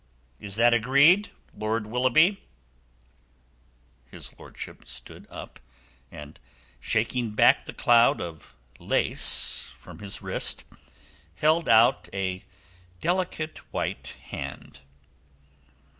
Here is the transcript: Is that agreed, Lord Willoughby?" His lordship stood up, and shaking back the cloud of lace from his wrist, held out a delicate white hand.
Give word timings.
Is 0.39 0.55
that 0.55 0.73
agreed, 0.73 1.29
Lord 1.55 1.85
Willoughby?" 1.85 2.41
His 4.09 4.33
lordship 4.39 4.87
stood 4.87 5.27
up, 5.29 5.59
and 6.09 6.39
shaking 6.79 7.35
back 7.35 7.67
the 7.67 7.71
cloud 7.73 8.19
of 8.19 8.55
lace 8.79 9.69
from 9.77 9.99
his 9.99 10.23
wrist, 10.23 10.65
held 11.35 11.69
out 11.69 12.09
a 12.11 12.43
delicate 12.99 13.59
white 13.71 14.15
hand. 14.23 14.79